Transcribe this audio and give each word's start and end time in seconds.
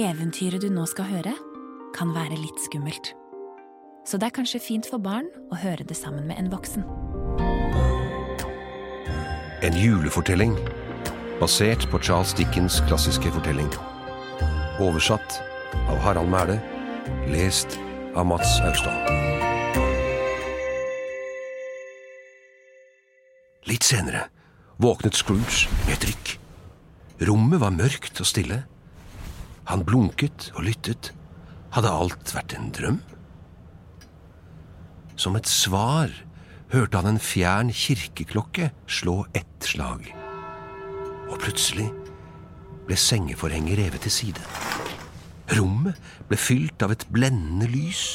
Eventyret 0.00 0.62
du 0.64 0.70
nå 0.72 0.86
skal 0.88 1.04
høre, 1.10 1.32
kan 1.92 2.14
være 2.14 2.38
litt 2.40 2.60
skummelt. 2.64 3.10
Så 4.08 4.16
det 4.16 4.30
er 4.30 4.32
kanskje 4.38 4.60
fint 4.64 4.86
for 4.88 5.02
barn 5.02 5.26
å 5.52 5.58
høre 5.60 5.84
det 5.84 5.96
sammen 5.98 6.24
med 6.24 6.40
en 6.40 6.48
voksen. 6.48 6.86
En 9.60 9.76
julefortelling 9.76 10.54
basert 11.42 11.84
på 11.92 12.00
Charles 12.00 12.32
Dickens' 12.38 12.80
klassiske 12.88 13.28
fortelling. 13.34 13.68
Oversatt 14.80 15.36
av 15.82 16.00
Harald 16.06 16.32
Mæle. 16.32 16.56
Lest 17.28 17.76
av 18.16 18.24
Mats 18.32 18.56
Austdal. 18.64 19.04
Litt 23.68 23.84
senere 23.84 24.30
våknet 24.80 25.20
Scrooge 25.20 25.68
med 25.84 25.98
et 25.98 26.12
rykk. 26.14 26.36
Rommet 27.28 27.60
var 27.60 27.76
mørkt 27.76 28.24
og 28.24 28.32
stille. 28.32 28.62
Han 29.68 29.84
blunket 29.84 30.50
og 30.56 30.64
lyttet. 30.66 31.12
Hadde 31.74 31.92
alt 31.92 32.32
vært 32.34 32.56
en 32.56 32.72
drøm? 32.74 32.98
Som 35.20 35.36
et 35.36 35.48
svar 35.50 36.10
hørte 36.72 36.96
han 36.96 37.12
en 37.12 37.22
fjern 37.22 37.70
kirkeklokke 37.74 38.70
slå 38.90 39.24
ett 39.36 39.66
slag. 39.66 40.06
Og 41.30 41.36
plutselig 41.42 41.90
ble 42.88 42.98
sengeforhenget 42.98 43.78
revet 43.78 44.06
til 44.06 44.14
side. 44.14 44.44
Rommet 45.54 45.98
ble 46.30 46.38
fylt 46.38 46.82
av 46.82 46.94
et 46.94 47.06
blendende 47.12 47.68
lys. 47.70 48.14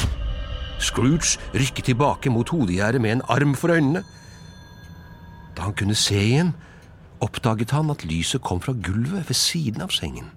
Scrooge 0.80 1.38
rykket 1.55 1.91
tilbake 1.91 2.32
mot 2.32 2.49
hodegjerdet 2.52 3.02
med 3.04 3.18
en 3.18 3.26
arm 3.32 3.55
for 3.59 3.76
øynene. 3.76 4.04
Da 5.55 5.68
han 5.68 5.76
kunne 5.76 5.96
se 5.96 6.18
igjen, 6.20 6.55
oppdaget 7.23 7.71
han 7.71 7.91
at 7.91 8.04
lyset 8.07 8.43
kom 8.43 8.59
fra 8.63 8.76
gulvet 8.76 9.30
ved 9.30 9.40
siden 9.40 9.84
av 9.84 9.93
sengen. 9.96 10.32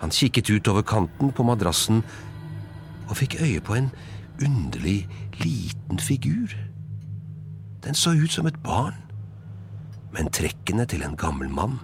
Han 0.00 0.10
kikket 0.10 0.50
ut 0.50 0.68
over 0.68 0.82
kanten 0.82 1.32
på 1.32 1.44
madrassen 1.44 2.02
og 3.08 3.16
fikk 3.16 3.40
øye 3.42 3.60
på 3.60 3.74
en 3.74 3.90
underlig 4.40 5.08
liten 5.40 5.98
figur. 5.98 6.54
Den 7.84 7.94
så 7.94 8.10
ut 8.10 8.32
som 8.32 8.46
et 8.46 8.62
barn, 8.62 8.94
men 10.12 10.30
trekkene 10.30 10.86
til 10.86 11.02
en 11.02 11.16
gammel 11.16 11.50
mann. 11.50 11.78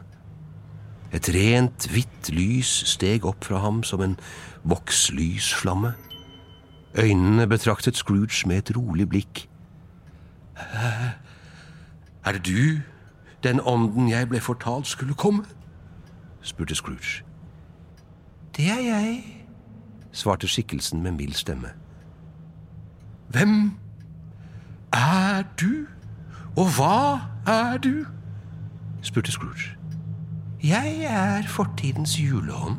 Et 1.13 1.29
rent, 1.35 1.89
hvitt 1.93 2.31
lys 2.33 2.71
steg 2.89 3.25
opp 3.25 3.45
fra 3.45 3.61
ham 3.63 3.83
som 3.87 4.03
en 4.03 4.17
vokslysflamme. 4.65 5.93
Øynene 6.99 7.47
betraktet 7.47 7.97
Scrooge 7.97 8.49
med 8.49 8.57
et 8.57 8.77
rolig 8.77 9.09
blikk. 9.09 9.49
Er 12.25 12.33
det 12.33 12.47
du, 12.47 12.81
den 13.43 13.61
ånden 13.61 14.09
jeg 14.09 14.29
ble 14.29 14.41
fortalt 14.41 14.87
skulle 14.87 15.15
komme? 15.15 15.45
spurte 16.43 16.75
Scrooge. 16.75 17.26
Det 18.57 18.71
er 18.71 18.81
jeg, 18.81 19.25
svarte 20.13 20.49
skikkelsen 20.49 21.03
med 21.03 21.13
mild 21.19 21.35
stemme. 21.37 21.69
Hvem 23.29 23.73
er 24.93 25.43
du, 25.61 25.85
og 26.57 26.71
hva 26.79 27.21
er 27.47 27.77
du? 27.79 28.07
spurte 29.03 29.33
Scrooge. 29.33 29.77
Jeg 30.65 31.05
er 31.05 31.45
fortidens 31.53 32.17
juleånd, 32.21 32.79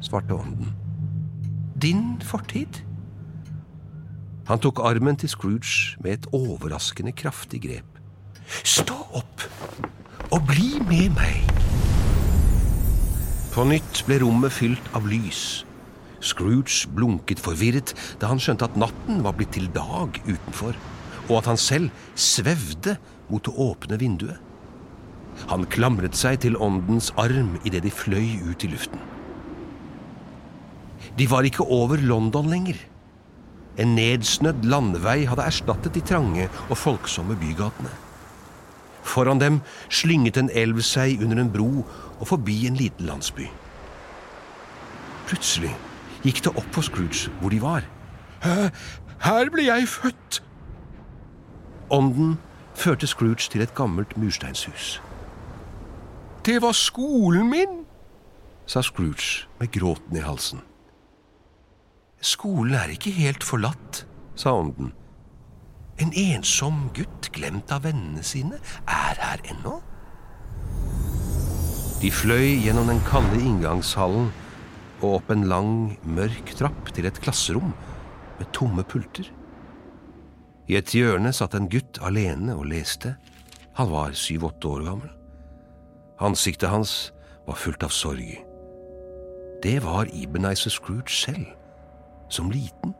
svarte 0.00 0.34
ånden. 0.34 0.74
Din 1.82 2.22
fortid? 2.22 2.82
Han 4.46 4.58
tok 4.58 4.82
armen 4.82 5.16
til 5.16 5.28
Scrooge 5.28 5.96
med 6.02 6.12
et 6.12 6.26
overraskende 6.32 7.12
kraftig 7.12 7.62
grep. 7.62 8.02
Stå 8.64 8.98
opp 9.14 9.46
og 10.32 10.42
bli 10.50 10.80
med 10.88 11.14
meg. 11.14 11.45
På 13.56 13.64
nytt 13.64 14.02
ble 14.04 14.18
rommet 14.20 14.52
fylt 14.52 14.90
av 14.92 15.06
lys. 15.08 15.62
Scrooge 16.20 16.90
blunket 16.92 17.40
forvirret 17.40 17.94
da 18.20 18.28
han 18.28 18.40
skjønte 18.42 18.66
at 18.68 18.76
natten 18.76 19.22
var 19.24 19.32
blitt 19.38 19.54
til 19.56 19.70
dag 19.72 20.18
utenfor, 20.26 20.76
og 21.30 21.38
at 21.38 21.48
han 21.48 21.60
selv 21.60 22.04
svevde 22.20 22.98
mot 23.30 23.48
det 23.48 23.54
åpne 23.56 23.96
vinduet. 24.02 24.42
Han 25.48 25.64
klamret 25.72 26.20
seg 26.20 26.42
til 26.44 26.60
åndens 26.60 27.08
arm 27.16 27.54
idet 27.64 27.86
de 27.86 27.92
fløy 27.92 28.44
ut 28.44 28.68
i 28.68 28.70
luften. 28.74 29.00
De 31.16 31.24
var 31.32 31.48
ikke 31.48 31.64
over 31.64 32.00
London 32.04 32.52
lenger. 32.52 32.76
En 33.80 33.96
nedsnødd 33.96 34.68
landevei 34.68 35.22
hadde 35.28 35.48
erstattet 35.48 35.96
de 35.96 36.04
trange 36.04 36.50
og 36.68 36.76
folksomme 36.76 37.40
bygatene. 37.40 37.92
Foran 39.06 39.40
dem 39.40 39.60
slynget 39.88 40.36
en 40.40 40.50
elv 40.50 40.82
seg 40.84 41.22
under 41.22 41.40
en 41.40 41.52
bro 41.52 41.84
og 42.18 42.26
forbi 42.28 42.64
en 42.66 42.78
liten 42.78 43.06
landsby. 43.06 43.46
Plutselig 45.26 45.72
gikk 46.26 46.42
det 46.44 46.54
opp 46.54 46.68
for 46.74 46.86
Scrooge 46.86 47.30
hvor 47.40 47.54
de 47.54 47.62
var. 47.62 47.86
Her 48.42 49.50
ble 49.52 49.68
jeg 49.68 49.88
født! 49.88 50.42
Ånden 51.90 52.36
førte 52.74 53.06
Scrooge 53.06 53.48
til 53.50 53.62
et 53.62 53.74
gammelt 53.74 54.16
mursteinshus. 54.18 55.00
Det 56.46 56.60
var 56.62 56.74
skolen 56.78 57.50
min, 57.50 57.82
sa 58.66 58.82
Scrooge 58.82 59.46
med 59.60 59.70
gråten 59.74 60.18
i 60.18 60.22
halsen. 60.22 60.62
Skolen 62.20 62.74
er 62.74 62.90
ikke 62.94 63.10
helt 63.14 63.44
forlatt, 63.46 64.04
sa 64.34 64.54
ånden. 64.54 64.92
En 66.02 66.12
ensom 66.12 66.90
gutt, 66.96 67.30
glemt 67.32 67.72
av 67.72 67.86
vennene 67.86 68.24
sine, 68.26 68.58
er 68.84 69.20
her 69.20 69.40
ennå. 69.48 69.78
De 72.02 72.10
fløy 72.12 72.58
gjennom 72.60 72.90
den 72.90 73.00
kalde 73.08 73.38
inngangshallen 73.40 74.28
og 75.00 75.14
opp 75.14 75.30
en 75.32 75.46
lang, 75.48 75.70
mørk 76.04 76.52
trapp 76.58 76.92
til 76.96 77.08
et 77.08 77.20
klasserom 77.24 77.72
med 78.36 78.50
tomme 78.56 78.84
pulter. 78.84 79.30
I 80.68 80.76
et 80.80 80.92
hjørne 80.92 81.32
satt 81.32 81.54
en 81.56 81.70
gutt 81.72 82.00
alene 82.04 82.56
og 82.58 82.68
leste. 82.68 83.14
Han 83.78 83.88
var 83.92 84.16
syv-åtte 84.18 84.68
år 84.68 84.84
gammel. 84.88 85.12
Ansiktet 86.20 86.72
hans 86.72 87.12
var 87.46 87.56
fullt 87.60 87.86
av 87.86 87.94
sorg. 87.94 88.36
Det 89.64 89.78
var 89.84 90.10
Ebenezer 90.12 90.74
Scrooge 90.74 91.12
selv, 91.12 91.46
som 92.28 92.50
liten. 92.52 92.92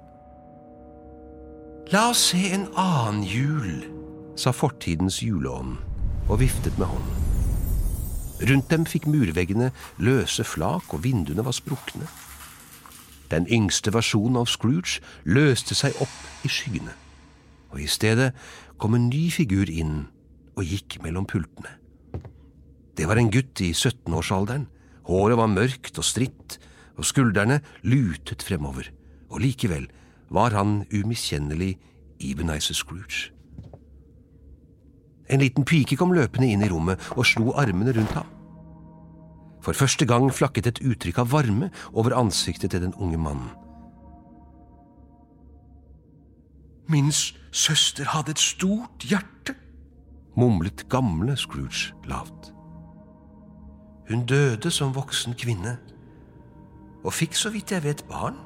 La 1.95 2.09
oss 2.11 2.19
se 2.33 2.41
en 2.51 2.65
annen 2.75 3.21
jul, 3.23 3.85
sa 4.35 4.51
fortidens 4.51 5.21
juleånd 5.23 5.77
og 6.27 6.41
viftet 6.41 6.75
med 6.81 6.89
hånden. 6.91 7.27
Rundt 8.51 8.73
dem 8.73 8.87
fikk 8.91 9.05
murveggene 9.07 9.69
løse 10.03 10.43
flak, 10.43 10.91
og 10.91 11.05
vinduene 11.05 11.45
var 11.47 11.55
sprukne. 11.55 12.09
Den 13.31 13.47
yngste 13.47 13.93
versjonen 13.95 14.41
av 14.41 14.49
Scrooge 14.51 14.99
løste 15.31 15.79
seg 15.79 15.95
opp 16.03 16.43
i 16.43 16.51
skyggene, 16.51 16.91
og 17.71 17.79
i 17.79 17.87
stedet 17.87 18.33
kom 18.83 18.99
en 18.99 19.07
ny 19.07 19.29
figur 19.31 19.71
inn 19.71 20.09
og 20.59 20.67
gikk 20.67 20.99
mellom 21.07 21.29
pultene. 21.31 21.71
Det 22.99 23.07
var 23.07 23.21
en 23.23 23.31
gutt 23.31 23.63
i 23.63 23.71
17-årsalderen. 23.71 24.67
Håret 25.07 25.39
var 25.39 25.55
mørkt 25.55 26.03
og 26.03 26.09
stritt, 26.09 26.59
og 26.99 27.07
skuldrene 27.07 27.61
lutet 27.87 28.43
fremover, 28.43 28.91
og 29.31 29.39
likevel 29.47 29.87
var 30.31 30.55
han 30.57 30.85
umiskjennelig 30.93 31.77
Ebenizer 32.21 32.75
Scrooge. 32.75 33.33
En 35.29 35.43
liten 35.43 35.65
pike 35.65 35.97
kom 35.99 36.15
løpende 36.15 36.49
inn 36.49 36.63
i 36.63 36.71
rommet 36.71 37.03
og 37.17 37.27
slo 37.27 37.53
armene 37.59 37.95
rundt 37.97 38.15
ham. 38.15 38.29
For 39.63 39.75
første 39.75 40.07
gang 40.07 40.31
flakket 40.31 40.69
et 40.71 40.83
uttrykk 40.87 41.19
av 41.25 41.33
varme 41.33 41.71
over 41.93 42.15
ansiktet 42.15 42.71
til 42.71 42.85
den 42.85 42.95
unge 42.95 43.19
mannen. 43.19 43.51
Min 46.89 47.11
søster 47.51 48.07
hadde 48.07 48.31
et 48.31 48.39
stort 48.39 49.03
hjerte, 49.03 49.57
mumlet 50.37 50.87
gamle 50.89 51.35
Scrooge 51.37 51.91
lavt. 52.07 52.53
Hun 54.09 54.23
døde 54.27 54.71
som 54.71 54.95
voksen 54.95 55.35
kvinne, 55.35 55.79
og 57.03 57.15
fikk 57.15 57.35
så 57.35 57.51
vidt 57.51 57.75
jeg 57.75 57.83
vet 57.83 58.05
barn, 58.07 58.39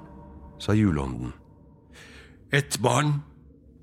sa 0.60 0.72
juleånden. 0.72 1.34
Et 2.50 2.80
barn, 2.82 3.20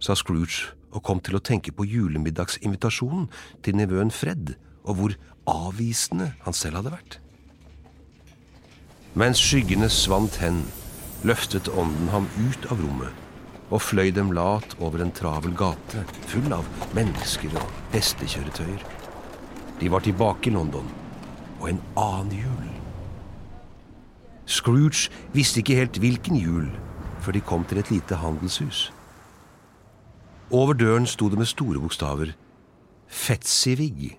sa 0.04 0.12
Scrooge 0.20 0.74
og 0.92 1.00
kom 1.08 1.22
til 1.24 1.38
å 1.38 1.40
tenke 1.40 1.72
på 1.72 1.86
julemiddagsinvitasjonen 1.88 3.30
til 3.64 3.78
nevøen 3.80 4.10
Fred, 4.12 4.58
og 4.84 4.98
hvor 4.98 5.14
avvisende 5.48 6.34
han 6.44 6.56
selv 6.58 6.82
hadde 6.82 6.92
vært. 6.92 7.16
Mens 9.16 9.40
skyggene 9.40 9.88
svant 9.88 10.36
hen, 10.42 10.66
løftet 11.24 11.70
ånden 11.72 12.12
ham 12.12 12.28
ut 12.36 12.68
av 12.68 12.84
rommet 12.84 13.24
og 13.72 13.82
fløy 13.84 14.12
dem 14.16 14.34
lat 14.36 14.76
over 14.84 15.02
en 15.04 15.14
travel 15.16 15.56
gate 15.60 16.04
full 16.28 16.52
av 16.56 16.68
mennesker 16.96 17.56
og 17.56 17.72
hestekjøretøyer. 17.96 18.84
De 19.80 19.92
var 19.92 20.04
tilbake 20.04 20.52
i 20.52 20.56
London, 20.56 20.92
og 21.62 21.72
en 21.72 21.80
annen 21.96 22.36
jul. 22.36 22.68
Scrooge 24.48 25.08
visste 25.32 25.64
ikke 25.64 25.80
helt 25.80 26.00
hvilken 26.04 26.40
jul 26.40 26.68
før 27.28 27.36
de 27.36 27.44
kom 27.44 27.66
til 27.68 27.82
et 27.82 27.90
lite 27.92 28.16
handelshus. 28.16 28.86
Over 30.48 30.78
døren 30.80 31.08
sto 31.12 31.28
det 31.28 31.36
med 31.36 31.50
store 31.50 31.82
bokstaver 31.84 32.32
Fetsivig. 33.08 34.14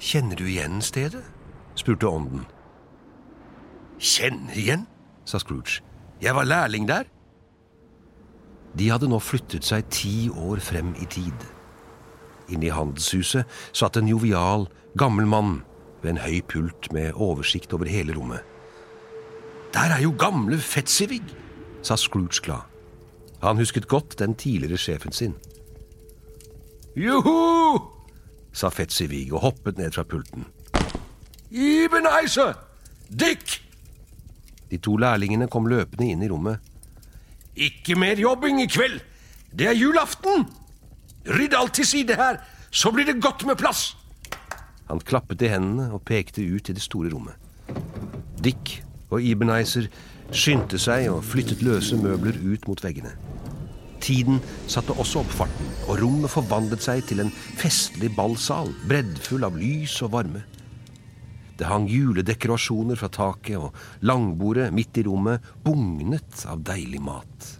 Kjenner 0.00 0.36
du 0.36 0.44
igjen 0.44 0.82
stedet? 0.84 1.24
spurte 1.74 2.08
ånden. 2.08 2.44
Kjenner 3.96 4.52
igjen, 4.52 4.84
sa 5.24 5.40
Scrooge. 5.40 5.80
Jeg 6.20 6.36
var 6.36 6.44
lærling 6.44 6.84
der. 6.88 7.08
De 8.76 8.90
hadde 8.92 9.08
nå 9.08 9.20
flyttet 9.20 9.64
seg 9.64 9.88
ti 9.88 10.28
år 10.28 10.60
frem 10.60 10.92
i 11.00 11.08
tid. 11.08 11.48
Inne 12.52 12.68
i 12.68 12.74
handelshuset 12.74 13.48
satt 13.72 13.96
en 13.96 14.12
jovial, 14.12 14.68
gammel 15.00 15.24
mann 15.24 15.62
ved 16.02 16.16
en 16.18 16.24
høy 16.24 16.42
pult 16.44 16.92
med 16.92 17.16
oversikt 17.16 17.72
over 17.72 17.88
hele 17.88 18.16
rommet. 18.16 18.44
Der 19.72 19.96
er 19.96 20.02
jo 20.04 20.12
gamle 20.20 20.58
Fetsivig, 20.60 21.24
sa 21.82 21.96
Scrooge 21.96 22.42
glad. 22.42 22.62
Han 23.42 23.58
husket 23.58 23.88
godt 23.90 24.18
den 24.18 24.34
tidligere 24.34 24.78
sjefen 24.78 25.12
sin. 25.12 25.34
Juhu! 26.96 27.80
sa 28.52 28.68
Fetsivig 28.68 29.32
og 29.32 29.40
hoppet 29.40 29.78
ned 29.80 29.94
fra 29.94 30.04
pulten. 30.04 30.44
Ebenezer! 31.50 32.54
Dick! 33.08 33.58
De 34.70 34.78
to 34.78 34.96
lærlingene 34.96 35.48
kom 35.52 35.66
løpende 35.68 36.10
inn 36.12 36.22
i 36.24 36.28
rommet. 36.30 36.60
Ikke 37.56 37.96
mer 37.98 38.20
jobbing 38.20 38.62
i 38.62 38.68
kveld! 38.70 39.00
Det 39.52 39.68
er 39.68 39.76
julaften! 39.76 40.46
Rydd 41.28 41.56
alt 41.56 41.74
til 41.76 41.86
side 41.86 42.16
her, 42.16 42.38
så 42.70 42.92
blir 42.92 43.08
det 43.08 43.20
godt 43.22 43.44
med 43.46 43.58
plass! 43.60 43.92
Han 44.88 45.00
klappet 45.00 45.42
i 45.42 45.50
hendene 45.52 45.90
og 45.92 46.04
pekte 46.08 46.44
ut 46.44 46.68
i 46.68 46.76
det 46.76 46.82
store 46.84 47.12
rommet. 47.12 47.36
Dick 48.42 48.82
og 49.12 49.20
Ebenezer 49.20 49.90
skyndte 50.32 50.80
seg 50.80 51.10
og 51.12 51.22
flyttet 51.28 51.62
løse 51.64 51.98
møbler 52.00 52.38
ut 52.40 52.66
mot 52.68 52.80
veggene. 52.82 53.12
Tiden 54.02 54.40
satte 54.66 54.96
også 54.98 55.20
opp 55.22 55.30
farten, 55.30 55.68
og 55.86 56.00
rommet 56.00 56.32
forvandlet 56.32 56.82
seg 56.82 57.04
til 57.06 57.22
en 57.22 57.30
festlig 57.60 58.10
ballsal, 58.16 58.72
breddfull 58.90 59.46
av 59.46 59.58
lys 59.58 60.00
og 60.02 60.16
varme. 60.16 60.42
Det 61.58 61.68
hang 61.68 61.86
juledekorasjoner 61.86 62.98
fra 62.98 63.12
taket, 63.12 63.60
og 63.60 63.76
langbordet 64.02 64.72
midt 64.74 64.98
i 64.98 65.04
rommet 65.06 65.44
bugnet 65.62 66.42
av 66.50 66.64
deilig 66.66 67.02
mat. 67.04 67.50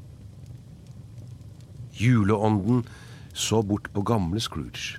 Juleånden 1.94 2.82
så 3.32 3.60
bort 3.62 3.92
på 3.94 4.02
gamle 4.02 4.40
Scrooge. 4.42 4.98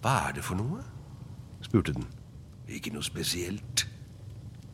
Hva 0.00 0.14
er 0.28 0.38
det 0.38 0.46
for 0.46 0.56
noe? 0.56 0.80
spurte 1.66 1.92
den. 1.92 2.06
Ikke 2.70 2.92
noe 2.94 3.04
spesielt, 3.04 3.84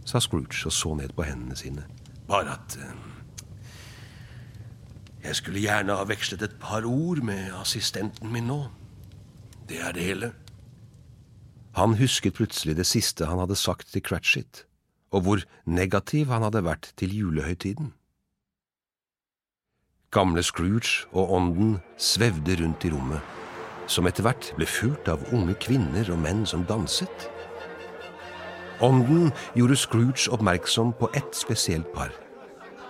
sa 0.05 0.21
Scrooge 0.21 0.67
og 0.67 0.73
så 0.73 0.95
ned 0.99 1.15
på 1.17 1.27
hendene 1.27 1.57
sine. 1.57 1.87
Bare 2.29 2.57
at 2.57 2.77
uh, 2.79 2.93
Jeg 5.23 5.37
skulle 5.39 5.63
gjerne 5.63 5.97
ha 5.97 6.05
vekslet 6.05 6.43
et 6.43 6.55
par 6.61 6.87
ord 6.87 7.23
med 7.23 7.53
assistenten 7.61 8.33
min 8.33 8.51
nå. 8.51 8.65
Det 9.69 9.81
er 9.81 9.93
det 9.93 10.03
hele. 10.03 10.33
Han 11.79 11.97
husket 11.97 12.35
plutselig 12.37 12.77
det 12.77 12.87
siste 12.87 13.27
han 13.27 13.39
hadde 13.41 13.57
sagt 13.57 13.93
til 13.93 14.03
Cratchit, 14.03 14.67
og 15.11 15.23
hvor 15.25 15.45
negativ 15.65 16.29
han 16.29 16.43
hadde 16.45 16.65
vært 16.67 16.93
til 17.01 17.15
julehøytiden. 17.17 17.93
Gamle 20.13 20.43
Scrooge 20.43 21.07
og 21.13 21.33
ånden 21.33 21.79
svevde 21.97 22.59
rundt 22.61 22.85
i 22.85 22.91
rommet, 22.93 23.23
som 23.89 24.05
etter 24.07 24.27
hvert 24.27 24.51
ble 24.59 24.69
fulgt 24.69 25.09
av 25.09 25.23
unge 25.33 25.55
kvinner 25.57 26.11
og 26.13 26.21
menn 26.21 26.45
som 26.45 26.67
danset. 26.69 27.31
Ånden 28.82 29.31
gjorde 29.55 29.76
Scrooge 29.76 30.31
oppmerksom 30.34 30.93
på 30.99 31.11
ett 31.14 31.34
spesielt 31.34 31.93
par. 31.94 32.11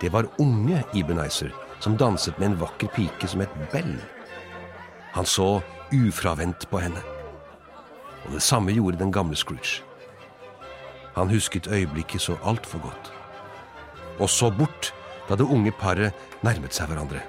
Det 0.01 0.09
var 0.09 0.29
unge 0.37 0.83
Ibenizer, 0.93 1.53
som 1.79 1.97
danset 1.97 2.39
med 2.39 2.47
en 2.47 2.59
vakker 2.59 2.89
pike 2.95 3.27
som 3.27 3.43
het 3.43 3.53
Bell. 3.71 3.95
Han 5.13 5.25
så 5.25 5.61
ufravendt 5.93 6.65
på 6.69 6.79
henne. 6.81 7.01
Og 8.25 8.33
det 8.33 8.41
samme 8.41 8.73
gjorde 8.73 8.97
den 8.97 9.11
gamle 9.13 9.35
Scrooge. 9.35 9.83
Han 11.13 11.29
husket 11.29 11.67
øyeblikket 11.67 12.21
så 12.21 12.37
altfor 12.43 12.81
godt. 12.81 13.11
Og 14.19 14.29
så 14.29 14.49
bort 14.49 14.93
da 15.29 15.35
det 15.35 15.45
unge 15.45 15.71
paret 15.71 16.13
nærmet 16.41 16.73
seg 16.73 16.89
hverandre. 16.89 17.21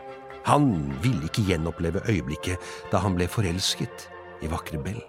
Han 0.45 0.95
ville 1.03 1.29
ikke 1.29 1.45
gjenoppleve 1.51 2.01
øyeblikket 2.09 2.57
da 2.93 3.01
han 3.05 3.17
ble 3.17 3.29
forelsket 3.29 4.09
i 4.43 4.49
vakre 4.49 4.81
Bell. 4.81 5.03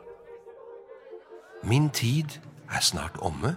Min 1.64 1.90
tid 1.90 2.36
er 2.72 2.82
snart 2.82 3.18
omme, 3.22 3.56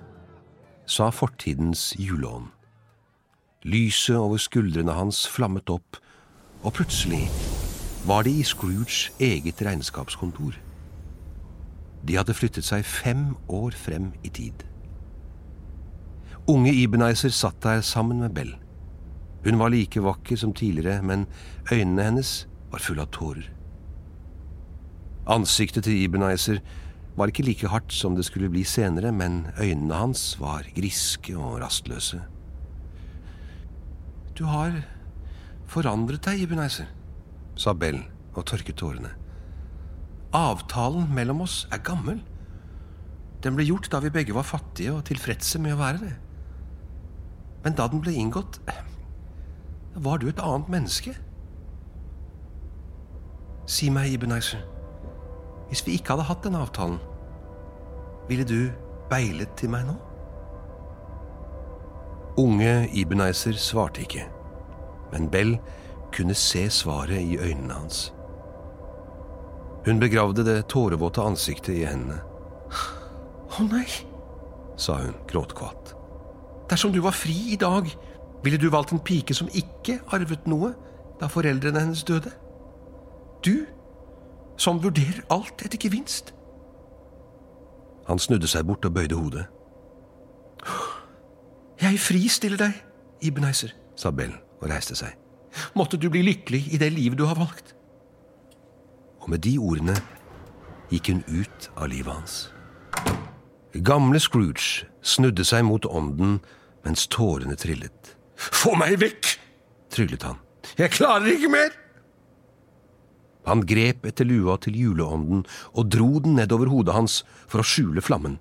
sa 0.87 1.10
fortidens 1.10 1.94
juleånd. 1.99 2.49
Lyset 3.64 4.16
over 4.16 4.38
skuldrene 4.40 4.94
hans 4.94 5.26
flammet 5.28 5.70
opp, 5.70 5.99
og 6.62 6.72
plutselig 6.78 7.26
var 8.06 8.22
de 8.22 8.32
i 8.40 8.46
Scrooges 8.46 9.10
eget 9.20 9.62
regnskapskontor. 9.66 10.56
De 12.08 12.16
hadde 12.16 12.34
flyttet 12.34 12.64
seg 12.64 12.87
fem 12.87 13.34
år 13.49 13.75
frem 13.76 14.12
i 14.25 14.31
tid. 14.32 14.64
Unge 16.49 16.72
Ibenizer 16.72 17.34
satt 17.34 17.60
der 17.62 17.81
sammen 17.84 18.22
med 18.22 18.34
Bell. 18.34 18.55
Hun 19.44 19.58
var 19.58 19.69
like 19.69 20.02
vakker 20.02 20.37
som 20.37 20.55
tidligere, 20.55 21.02
men 21.02 21.26
øynene 21.72 22.02
hennes 22.02 22.49
var 22.70 22.78
fulle 22.78 23.05
av 23.05 23.10
tårer. 23.12 23.50
Ansiktet 25.28 25.84
til 25.84 26.05
Ebenezer 26.05 26.62
var 27.19 27.32
ikke 27.32 27.47
like 27.47 27.70
hardt 27.70 27.93
som 27.93 28.15
det 28.15 28.25
skulle 28.29 28.50
bli 28.53 28.62
senere, 28.62 29.11
men 29.12 29.49
øynene 29.59 29.94
hans 29.94 30.37
var 30.41 30.67
griske 30.76 31.35
og 31.37 31.59
rastløse. 31.62 32.20
Du 34.38 34.44
har 34.47 34.76
forandret 35.67 36.23
deg, 36.29 36.44
Ebenezer, 36.47 36.87
sa 37.59 37.75
Bell 37.75 37.99
og 38.37 38.47
tørket 38.47 38.79
tårene. 38.79 39.11
Avtalen 40.37 41.09
mellom 41.15 41.43
oss 41.43 41.65
er 41.73 41.82
gammel. 41.82 42.20
Den 43.43 43.56
ble 43.59 43.67
gjort 43.67 43.91
da 43.91 43.99
vi 44.05 44.12
begge 44.15 44.37
var 44.37 44.47
fattige 44.47 44.94
og 44.94 45.06
tilfredse 45.09 45.59
med 45.62 45.75
å 45.75 45.81
være 45.81 46.03
det. 46.05 46.15
Men 47.65 47.75
da 47.75 47.88
den 47.91 48.03
ble 48.05 48.15
inngått, 48.15 48.61
var 49.99 50.20
du 50.23 50.29
et 50.29 50.43
annet 50.44 50.70
menneske. 50.70 51.17
Si 53.67 53.91
meg, 53.91 54.12
Ebenezer, 54.15 54.62
hvis 55.69 55.82
vi 55.87 55.99
ikke 55.99 56.15
hadde 56.15 56.29
hatt 56.31 56.47
den 56.47 56.56
avtalen, 56.56 57.00
ville 58.28 58.44
du 58.44 58.70
beilet 59.10 59.56
til 59.56 59.72
meg 59.72 59.86
nå? 59.88 59.96
Unge 62.38 62.86
Ibeneiser 62.94 63.56
svarte 63.58 64.04
ikke, 64.04 64.28
men 65.12 65.26
Bell 65.32 65.56
kunne 66.14 66.36
se 66.38 66.69
svaret 66.70 67.19
i 67.19 67.38
øynene 67.38 67.75
hans. 67.75 68.12
Hun 69.86 70.00
begravde 70.00 70.44
det 70.44 70.69
tårevåte 70.69 71.25
ansiktet 71.25 71.80
i 71.80 71.86
hendene. 71.88 72.20
Å 73.58 73.64
nei, 73.66 73.88
sa 74.76 75.00
hun 75.00 75.16
gråtkvatt. 75.31 75.94
Dersom 76.69 76.93
du 76.93 77.00
var 77.03 77.17
fri 77.17 77.55
i 77.55 77.58
dag, 77.58 77.88
ville 78.44 78.60
du 78.60 78.69
valgt 78.70 78.93
en 78.93 79.03
pike 79.03 79.34
som 79.34 79.48
ikke 79.50 79.98
arvet 80.14 80.46
noe 80.46 80.74
da 81.19 81.26
foreldrene 81.32 81.81
hennes 81.81 82.05
døde? 82.06 82.31
Du, 83.43 83.64
som 84.60 84.82
vurderer 84.82 85.24
alt 85.32 85.64
etter 85.64 85.81
gevinst. 85.81 86.34
Han 88.08 88.19
snudde 88.19 88.48
seg 88.48 88.67
bort 88.69 88.84
og 88.88 88.94
bøyde 88.96 89.19
hodet. 89.19 89.46
Jeg 91.84 92.00
fristiller 92.03 92.58
deg, 92.58 92.77
Ibenheiser, 93.22 93.74
sa 93.98 94.10
Bell 94.15 94.34
og 94.58 94.70
reiste 94.70 94.96
seg. 94.98 95.15
Måtte 95.79 95.98
du 96.00 96.08
bli 96.10 96.22
lykkelig 96.27 96.65
i 96.74 96.81
det 96.81 96.91
livet 96.93 97.19
du 97.19 97.27
har 97.29 97.38
valgt. 97.38 97.74
Og 99.20 99.31
med 99.31 99.43
de 99.44 99.56
ordene 99.58 99.96
gikk 100.91 101.10
hun 101.12 101.24
ut 101.29 101.69
av 101.77 101.91
livet 101.93 102.12
hans. 102.12 102.36
Gamle 103.84 104.20
Scrooge 104.20 104.86
snudde 105.05 105.44
seg 105.44 105.67
mot 105.69 105.84
ånden 105.86 106.38
mens 106.86 107.06
tårene 107.12 107.56
trillet. 107.58 108.15
Få 108.36 108.74
meg 108.79 108.98
vekk! 109.03 109.34
tryllet 109.93 110.24
han. 110.24 110.41
Jeg 110.79 110.93
klarer 110.94 111.31
ikke 111.32 111.50
mer! 111.53 111.74
Han 113.48 113.64
grep 113.69 114.06
etter 114.08 114.28
lua 114.28 114.58
til 114.60 114.76
juleånden 114.76 115.44
og 115.72 115.90
dro 115.93 116.19
den 116.24 116.36
nedover 116.38 116.70
hodet 116.70 116.96
hans 116.96 117.22
for 117.48 117.62
å 117.62 117.67
skjule 117.67 118.05
flammen. 118.05 118.36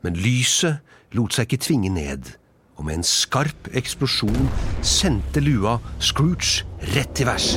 Men 0.00 0.16
lyset 0.16 0.80
lot 1.16 1.34
seg 1.36 1.48
ikke 1.48 1.64
tvinge 1.66 1.90
ned, 1.92 2.34
og 2.80 2.86
med 2.88 3.00
en 3.00 3.06
skarp 3.06 3.68
eksplosjon 3.76 4.48
sendte 4.86 5.42
lua 5.44 5.76
Scrooge 6.00 6.64
rett 6.94 7.12
til 7.18 7.28
værs. 7.28 7.52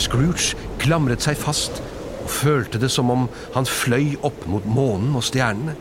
Scrooge 0.00 0.56
klamret 0.80 1.22
seg 1.22 1.36
fast 1.38 1.82
og 2.24 2.30
følte 2.32 2.80
det 2.80 2.88
som 2.90 3.12
om 3.12 3.28
han 3.54 3.68
fløy 3.68 4.14
opp 4.24 4.46
mot 4.48 4.64
månen 4.64 5.12
og 5.18 5.26
stjernene. 5.28 5.76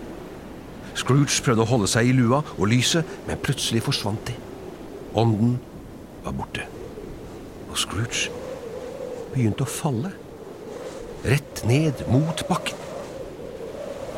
Scrooge 0.99 1.39
prøvde 1.45 1.63
å 1.63 1.71
holde 1.71 1.89
seg 1.89 2.11
i 2.11 2.13
lua 2.17 2.43
og 2.57 2.67
lyset, 2.69 3.07
men 3.25 3.39
plutselig 3.41 3.81
forsvant 3.87 4.27
de. 4.27 4.35
Ånden 5.17 5.55
var 6.25 6.35
borte. 6.37 6.67
Og 7.71 7.79
Scrooge 7.79 8.42
begynte 9.33 9.65
å 9.65 9.69
falle. 9.69 10.13
Rett 11.23 11.63
ned 11.67 12.05
mot 12.11 12.45
bakken. 12.49 12.79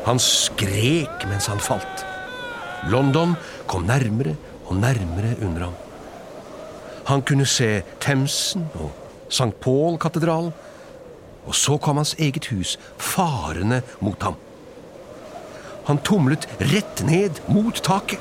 Han 0.06 0.20
skrek 0.22 1.24
mens 1.26 1.48
han 1.50 1.62
falt. 1.62 2.04
London 2.90 3.34
kom 3.66 3.88
nærmere 3.88 4.36
og 4.66 4.78
nærmere 4.78 5.34
under 5.42 5.68
ham. 5.68 5.74
Han 7.06 7.22
kunne 7.22 7.46
se 7.46 7.82
Themsen 8.02 8.68
og 8.74 8.90
St. 9.28 9.52
Paul-katedralen. 9.60 10.52
Og 11.46 11.54
så 11.54 11.76
kom 11.78 11.96
hans 11.96 12.16
eget 12.18 12.46
hus 12.50 12.74
farende 12.98 13.82
mot 14.00 14.22
ham. 14.22 14.34
Han 15.86 15.98
tumlet 16.02 16.48
rett 16.58 17.04
ned 17.06 17.38
mot 17.48 17.82
taket. 17.82 18.18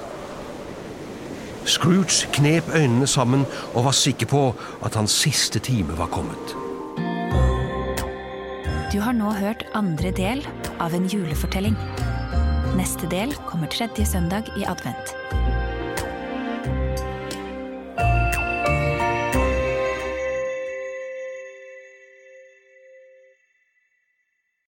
Scrooge 1.66 2.30
knep 2.34 2.70
øynene 2.76 3.08
sammen 3.08 3.48
og 3.74 3.88
var 3.88 3.98
sikker 3.98 4.30
på 4.30 4.44
at 4.86 4.96
hans 4.96 5.12
siste 5.12 5.60
time 5.60 5.98
var 5.98 6.14
kommet. 6.14 6.65
Du 8.94 9.00
har 9.02 9.16
nå 9.18 9.32
hørt 9.34 9.64
andre 9.74 10.12
del 10.14 10.44
av 10.84 10.94
en 10.94 11.08
julefortelling. 11.10 11.74
Neste 12.78 13.10
del 13.10 13.34
kommer 13.50 13.72
tredje 13.74 14.06
søndag 14.06 14.52
i 14.60 14.66
advent. 14.70 15.16